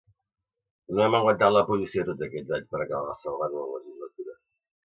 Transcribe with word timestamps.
No 0.99 1.03
hem 1.07 1.17
aguantat 1.17 1.53
la 1.57 1.63
posició 1.67 2.05
tots 2.07 2.25
aquests 2.29 2.57
anys 2.59 2.73
per 2.73 2.81
acabar 2.87 3.15
salvant 3.27 3.55
una 3.61 3.71
legislatura 3.77 4.39